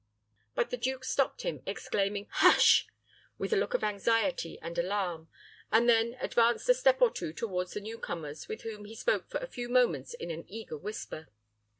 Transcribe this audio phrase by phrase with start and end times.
[0.55, 2.87] But the duke stopped him, exclaiming, "Hush!"
[3.37, 5.29] with a look of anxiety and alarm,
[5.71, 9.37] and then advanced a step or two toward the newcomers, with whom he spoke for
[9.37, 11.27] a few moments in an eager whisper.